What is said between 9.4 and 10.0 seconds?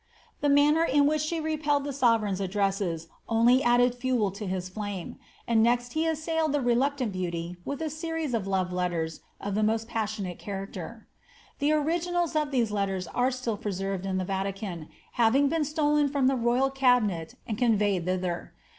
the most